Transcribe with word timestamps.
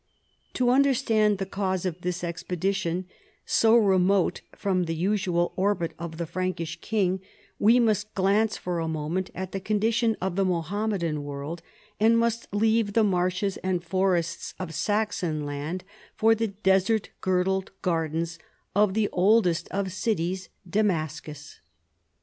To 0.53 0.71
understand 0.71 1.37
the 1.37 1.45
cause 1.45 1.85
of 1.85 2.01
this 2.01 2.23
expedition, 2.23 3.05
so 3.45 3.77
remote 3.77 4.41
from 4.55 4.85
the 4.85 4.95
usual 4.95 5.53
orbit 5.55 5.93
of 5.99 6.17
the 6.17 6.25
Frankish 6.25 6.79
king, 6.81 7.21
we 7.59 7.79
must 7.79 8.15
glance 8.15 8.57
for 8.57 8.79
a 8.79 8.87
moment 8.87 9.29
at 9.35 9.51
the 9.51 9.59
condition 9.59 10.17
of 10.19 10.35
the 10.37 10.43
Mohammedan 10.43 11.23
world, 11.23 11.61
and 11.99 12.17
must 12.17 12.51
leave 12.51 12.93
the 12.93 13.03
marshes 13.03 13.57
and 13.57 13.83
forests 13.83 14.55
of 14.59 14.73
Saxon 14.73 15.45
land 15.45 15.83
for 16.15 16.33
the 16.33 16.47
desert 16.47 17.11
girdled 17.21 17.69
gardens 17.83 18.39
of 18.75 18.95
the 18.95 19.07
oldest 19.11 19.67
of 19.69 19.91
cities, 19.91 20.49
Damascus. 20.67 21.59